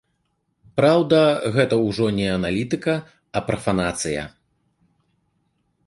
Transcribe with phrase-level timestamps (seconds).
[0.79, 1.19] Праўда,
[1.57, 2.93] гэта ўжо не аналітыка,
[3.35, 4.23] а прафанацыя.